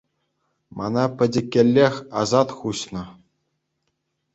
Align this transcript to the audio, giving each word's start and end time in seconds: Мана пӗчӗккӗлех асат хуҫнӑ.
Мана 0.79 1.03
пӗчӗккӗлех 1.19 1.95
асат 2.23 2.49
хуҫнӑ. 2.59 3.03